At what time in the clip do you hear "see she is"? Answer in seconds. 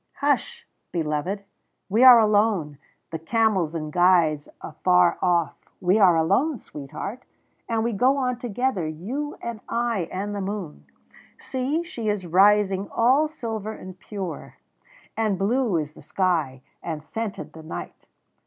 11.39-12.25